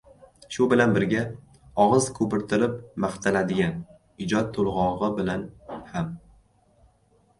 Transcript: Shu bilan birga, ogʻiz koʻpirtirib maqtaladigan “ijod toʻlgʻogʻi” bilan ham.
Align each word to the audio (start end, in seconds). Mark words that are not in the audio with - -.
Shu 0.53 0.65
bilan 0.69 0.93
birga, 0.95 1.19
ogʻiz 1.83 2.07
koʻpirtirib 2.15 2.79
maqtaladigan 3.05 3.77
“ijod 4.27 4.51
toʻlgʻogʻi” 4.57 5.11
bilan 5.21 5.45
ham. 5.93 6.11